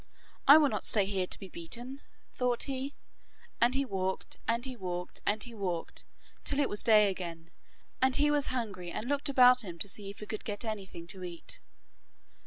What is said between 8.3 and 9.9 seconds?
was hungry and looked about him to